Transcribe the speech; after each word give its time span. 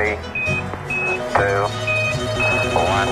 three, 0.00 0.16
two, 1.36 1.60
one. 2.72 3.10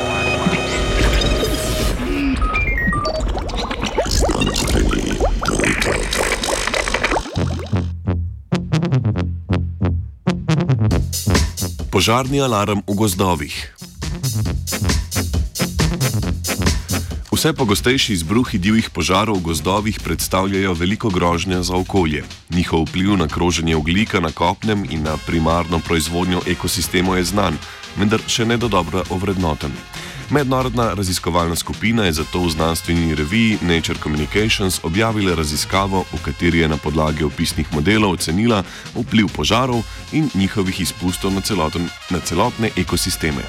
Požarni 11.90 12.40
alarm 12.40 12.80
v 12.86 12.94
gozdovih. 12.94 13.77
Vse 17.38 17.52
pogostejši 17.52 18.12
izbruhi 18.12 18.58
divjih 18.58 18.88
požarov 18.90 19.36
v 19.38 19.42
gozdovih 19.54 20.00
predstavljajo 20.04 20.72
veliko 20.74 21.08
grožnjo 21.08 21.62
za 21.62 21.76
okolje. 21.76 22.24
Njihov 22.50 22.82
vpliv 22.82 23.14
na 23.16 23.28
kroženje 23.28 23.76
oglika 23.76 24.20
na 24.20 24.32
kopnem 24.34 24.82
in 24.90 25.02
na 25.02 25.14
primarno 25.26 25.78
proizvodnjo 25.78 26.40
ekosistemov 26.46 27.16
je 27.16 27.24
znan, 27.30 27.58
vendar 27.96 28.18
še 28.26 28.42
ne 28.44 28.56
do 28.56 28.68
dobro 28.68 29.04
ovrednoten. 29.10 29.70
Mednarodna 30.30 30.90
raziskovalna 30.98 31.54
skupina 31.56 32.10
je 32.10 32.18
zato 32.18 32.42
v 32.42 32.50
znanstveni 32.50 33.14
reviji 33.14 33.62
Nature 33.62 34.02
Communications 34.02 34.80
objavila 34.82 35.38
raziskavo, 35.38 36.04
v 36.12 36.22
kateri 36.24 36.66
je 36.66 36.68
na 36.68 36.76
podlagi 36.76 37.22
opisnih 37.24 37.70
modelov 37.72 38.18
ocenila 38.18 38.64
vpliv 38.98 39.30
požarov 39.30 39.86
in 40.12 40.26
njihovih 40.34 40.80
izpustov 40.80 41.30
na, 41.30 41.40
celoten, 41.40 41.86
na 42.10 42.18
celotne 42.18 42.74
ekosisteme. 42.76 43.46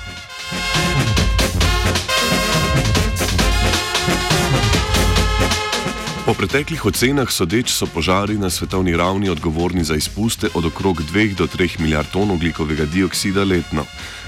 Po 6.30 6.38
preteklih 6.38 6.86
ocenah 6.86 7.26
sodeč 7.26 7.74
so 7.74 7.90
požari 7.90 8.38
na 8.38 8.54
svetovni 8.54 8.94
ravni 8.94 9.30
odgovorni 9.34 9.82
za 9.84 9.96
izpuste 9.98 10.48
od 10.54 10.66
okrog 10.66 11.02
2 11.02 11.34
do 11.34 11.48
3 11.48 11.80
milijard 11.80 12.12
ton 12.14 12.32
oglikovega 12.32 12.86
dioksida 12.86 13.44
letno. 13.44 13.86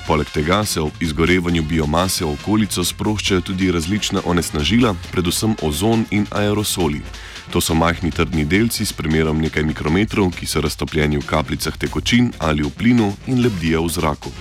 Poleg 0.07 0.29
tega 0.33 0.65
se 0.65 0.81
ob 0.81 0.91
izgorevanju 0.99 1.61
biomase 1.61 2.25
v 2.25 2.33
okolico 2.33 2.83
sproščajo 2.83 3.41
tudi 3.41 3.69
različna 3.71 4.21
onesnažila, 4.25 4.95
predvsem 5.11 5.53
ozon 5.61 6.05
in 6.09 6.25
aerosoli. 6.31 7.03
To 7.53 7.61
so 7.61 7.75
majhni 7.75 8.11
trdni 8.11 8.45
delci 8.45 8.85
s 8.85 8.93
premerom 8.93 9.37
nekaj 9.37 9.63
mikrometrov, 9.63 10.31
ki 10.33 10.45
so 10.45 10.61
raztopljeni 10.61 11.21
v 11.21 11.25
kapljicah 11.27 11.77
tekočin 11.77 12.31
ali 12.39 12.63
v 12.63 12.73
plinu 12.73 13.13
in 13.27 13.43
lebdijo 13.43 13.85
v 13.85 13.93
zraku. 13.93 14.33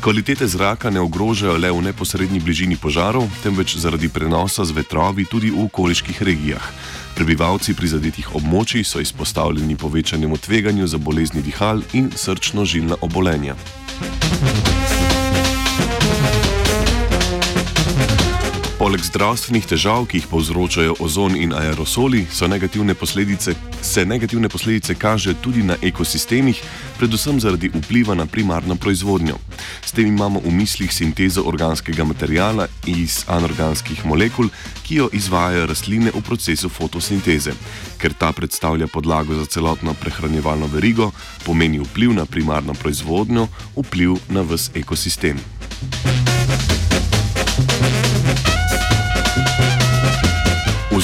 Kvalitete 0.00 0.46
zraka 0.46 0.90
ne 0.90 1.00
ogrožajo 1.00 1.58
le 1.58 1.72
v 1.72 1.82
neposrednji 1.90 2.40
bližini 2.40 2.76
požarov, 2.76 3.26
temveč 3.42 3.76
zaradi 3.76 4.08
prenosa 4.08 4.64
z 4.64 4.76
vetrovi 4.78 5.26
tudi 5.26 5.50
v 5.50 5.64
okoliških 5.66 6.22
regijah. 6.22 6.72
Prebivalci 7.20 7.74
prizadetih 7.76 8.30
območij 8.38 8.80
so 8.88 9.00
izpostavljeni 9.04 9.74
povečanemu 9.76 10.38
tveganju 10.40 10.86
za 10.88 10.96
bolezni 10.96 11.42
dihal 11.44 11.82
in 11.92 12.08
srčno-žilna 12.16 12.96
obolenja. 13.04 13.58
Poleg 18.90 19.04
zdravstvenih 19.06 19.66
težav, 19.70 20.02
ki 20.10 20.18
jih 20.18 20.24
povzročajo 20.26 20.96
ozon 20.98 21.36
in 21.38 21.52
aerosoli, 21.54 22.24
negativne 22.50 22.96
se 23.82 24.04
negativne 24.04 24.48
posledice 24.48 24.94
kažejo 24.94 25.36
tudi 25.38 25.62
na 25.62 25.76
ekosistemih, 25.82 26.58
predvsem 26.98 27.38
zaradi 27.40 27.70
vpliva 27.70 28.16
na 28.18 28.26
primarno 28.26 28.74
proizvodnjo. 28.74 29.36
S 29.86 29.92
tem 29.92 30.06
imamo 30.10 30.40
v 30.40 30.50
mislih 30.50 30.90
sintezo 30.90 31.46
organskega 31.46 32.04
materijala 32.04 32.66
iz 32.86 33.22
anorganskih 33.28 34.02
molekul, 34.04 34.50
ki 34.82 34.94
jo 34.96 35.08
izvajajo 35.12 35.70
rastline 35.70 36.10
v 36.10 36.22
procesu 36.26 36.68
fotosinteze. 36.68 37.54
Ker 37.94 38.10
ta 38.18 38.32
predstavlja 38.32 38.90
podlago 38.90 39.38
za 39.38 39.46
celotno 39.46 39.94
prehranjevalno 39.94 40.66
verigo, 40.66 41.12
pomeni 41.46 41.78
vpliv 41.78 42.18
na 42.18 42.26
primarno 42.26 42.74
proizvodnjo, 42.74 43.46
vpliv 43.76 44.18
na 44.34 44.42
vse 44.42 44.74
ekosistem. 44.74 45.38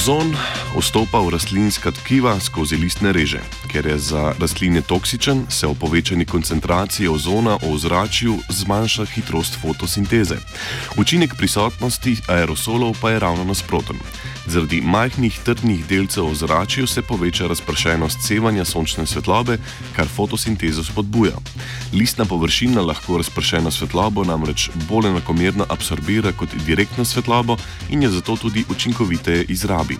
Ozon 0.07 0.31
vstopa 0.79 1.19
v 1.19 1.35
rastlinska 1.35 1.91
tkiva 1.91 2.39
skozi 2.39 2.79
listne 2.79 3.11
reže. 3.11 3.43
Ker 3.67 3.83
je 3.91 3.99
za 3.99 4.31
rastline 4.39 4.79
toksičen, 4.79 5.51
se 5.51 5.67
v 5.67 5.75
povečani 5.75 6.23
koncentraciji 6.23 7.11
ozona 7.11 7.59
v 7.59 7.75
ozračju 7.75 8.39
zmanjša 8.47 9.03
hitrost 9.11 9.59
fotosinteze. 9.59 10.39
Učinek 10.95 11.35
prisotnosti 11.35 12.23
aerosolov 12.23 12.95
pa 13.03 13.11
je 13.11 13.19
ravno 13.19 13.43
nasproten. 13.43 13.99
Zaradi 14.47 14.79
majhnih 14.81 15.39
trdnih 15.43 15.81
delcev 15.89 16.29
v 16.31 16.35
zraku 16.35 16.87
se 16.87 17.01
poveča 17.01 17.47
razpršenost 17.47 18.21
sevanja 18.23 18.63
sončne 18.65 19.03
svetlobe, 19.05 19.57
kar 19.95 20.07
fotosintezo 20.07 20.83
spodbuja. 20.83 21.35
Listna 21.93 22.25
površina 22.25 22.81
lahko 22.81 23.17
razpršeno 23.17 23.71
svetlobo 23.71 24.23
namreč 24.23 24.69
bolj 24.89 25.09
enakomerno 25.09 25.65
absorbira 25.69 26.31
kot 26.31 26.55
direktno 26.65 27.05
svetlobo 27.05 27.57
in 27.89 28.03
je 28.03 28.09
zato 28.09 28.37
tudi 28.37 28.63
učinkoviteje 28.69 29.45
izrabi. 29.49 29.97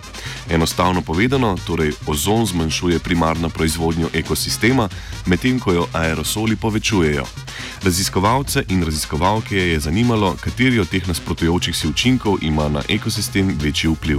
Enostavno 0.50 1.02
povedano, 1.02 1.56
torej 1.66 1.92
ozon 2.06 2.46
zmanjšuje 2.46 2.98
primarno 2.98 3.48
proizvodnjo 3.48 4.08
ekosistema, 4.14 4.88
medtem 5.26 5.60
ko 5.60 5.72
jo 5.72 5.86
aerosoli 5.92 6.56
povečujejo. 6.56 7.26
Raziskovalce 7.82 8.64
in 8.68 8.84
raziskovalke 8.84 9.56
je 9.56 9.80
zanimalo, 9.80 10.36
kateri 10.40 10.80
od 10.80 10.88
teh 10.88 11.08
nasprotujočih 11.08 11.76
si 11.76 11.88
učinkov 11.88 12.38
ima 12.42 12.68
na 12.68 12.82
ekosistem 12.88 13.56
večji 13.60 13.90
vpliv. 13.90 14.18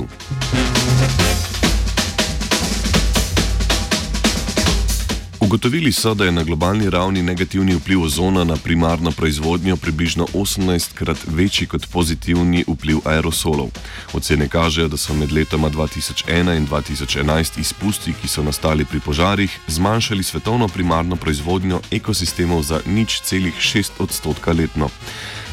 Ugotovili 5.50 5.92
so, 5.92 6.14
da 6.14 6.26
je 6.26 6.32
na 6.32 6.44
globalni 6.44 6.90
ravni 6.90 7.24
negativni 7.24 7.76
vpliv 7.76 8.04
ozona 8.04 8.44
na 8.44 8.56
primarno 8.56 9.12
proizvodnjo 9.12 9.76
približno 9.76 10.28
18 10.34 10.94
krat 10.94 11.18
večji 11.28 11.68
kot 11.68 11.88
pozitivni 11.92 12.64
vpliv 12.68 12.98
aerosolov. 13.06 13.70
Ocene 14.14 14.48
kažejo, 14.48 14.88
da 14.88 14.98
so 14.98 15.14
med 15.14 15.32
letoma 15.32 15.70
2001 15.70 16.58
in 16.58 16.68
2011 16.68 17.60
izpusti, 17.60 18.14
ki 18.22 18.28
so 18.28 18.44
nastali 18.44 18.86
pri 18.86 19.00
požarih, 19.00 19.60
zmanjšali 19.68 20.24
svetovno 20.24 20.68
primarno 20.68 21.16
proizvodnjo 21.16 21.82
ekosistemov 21.92 22.62
za 22.64 22.82
nič 22.86 23.22
celih 23.22 23.54
6 23.58 23.92
odstotka 24.00 24.54
letno. 24.54 24.90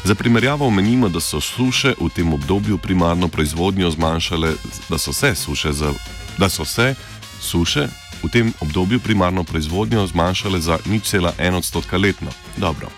Za 0.03 0.15
primerjavo 0.15 0.67
omenimo, 0.67 1.09
da 1.09 1.19
so 1.19 1.41
suše 1.41 1.95
v 2.01 2.09
tem 2.15 2.33
obdobju 2.33 2.77
primarno 2.77 3.27
proizvodnjo 3.27 3.91
zmanjšale, 3.91 4.53
da 4.89 4.97
so 4.97 5.13
se 5.13 5.35
suše, 5.35 5.73
za, 5.73 5.93
da 6.37 6.49
so 6.49 6.65
se 6.65 6.95
suše 7.41 7.87
v 8.23 8.29
tem 8.31 8.53
obdobju 8.59 8.99
primarno 8.99 9.43
proizvodnjo 9.43 10.07
zmanjšale 10.07 10.61
za 10.61 10.77
nič 10.85 11.03
cela 11.09 11.33
en 11.37 11.55
odstotka 11.55 11.97
letno. 11.97 12.31
Dobro. 12.57 12.89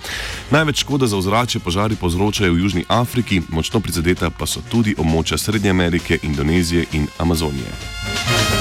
Največ 0.51 0.83
škode 0.85 1.07
za 1.07 1.17
ozračje 1.17 1.61
požari 1.61 1.95
povzročajo 1.95 2.53
v 2.53 2.59
Južni 2.59 2.83
Afriki, 2.87 3.41
močno 3.49 3.79
prizadeta 3.79 4.29
pa 4.29 4.45
so 4.45 4.61
tudi 4.71 4.95
območja 4.97 5.37
Srednje 5.37 5.69
Amerike, 5.69 6.19
Indonezije 6.23 6.85
in 6.93 7.07
Amazonije. 7.17 8.58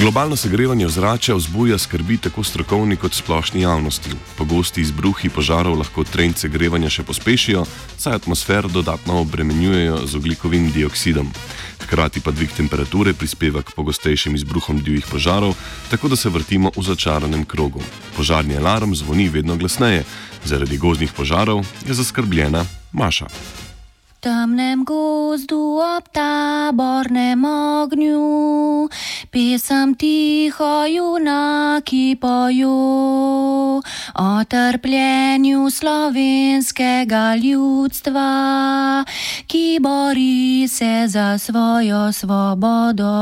Globalno 0.00 0.36
segrevanje 0.36 0.86
ozračja 0.86 1.34
vzbuja 1.34 1.78
skrbi 1.78 2.16
tako 2.16 2.44
strokovni 2.44 2.96
kot 2.96 3.14
splošni 3.14 3.60
javnosti. 3.60 4.10
Pogosti 4.38 4.80
izbruhi 4.80 5.28
požarov 5.28 5.76
lahko 5.78 6.04
trend 6.08 6.40
segrevanja 6.40 6.88
še 6.88 7.04
pospešijo, 7.04 7.66
saj 7.98 8.16
atmosfero 8.16 8.72
dodatno 8.72 9.20
obremenjujejo 9.20 10.00
z 10.06 10.16
oglikovim 10.16 10.72
dioksidom. 10.72 11.28
Hkrati 11.84 12.24
pa 12.24 12.32
dvig 12.32 12.56
temperature 12.56 13.12
prispeva 13.12 13.60
k 13.60 13.76
pogostejšim 13.76 14.40
izbruhom 14.40 14.80
divjih 14.80 15.04
požarov, 15.04 15.52
tako 15.92 16.08
da 16.08 16.16
se 16.16 16.32
vrtimo 16.32 16.72
v 16.76 16.88
začaranem 16.88 17.44
krogu. 17.44 17.84
Požarni 18.16 18.56
alarm 18.56 18.96
zvoni 18.96 19.28
vedno 19.28 19.60
glasneje, 19.60 20.08
zaradi 20.44 20.80
gozdnih 20.80 21.12
požarov 21.12 21.66
je 21.84 21.94
zaskrbljena 21.94 22.64
Maša 22.92 23.28
temnem 24.20 24.84
gozdu 24.84 25.80
ob 25.80 26.04
tabornem 26.12 27.44
ognju, 27.44 28.88
pisem 29.30 29.94
tiho 29.94 30.86
junaki 30.86 32.16
poju 32.20 33.82
o 34.14 34.44
trpljenju 34.44 35.70
slovenskega 35.70 37.36
ljudstva, 37.36 39.04
ki 39.46 39.78
bori 39.80 40.68
se 40.68 41.04
za 41.06 41.38
svojo 41.38 42.12
svobodo. 42.12 43.14